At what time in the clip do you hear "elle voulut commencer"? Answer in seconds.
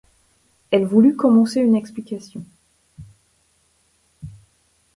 0.71-1.59